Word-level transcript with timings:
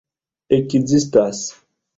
ekzistas 0.57 1.45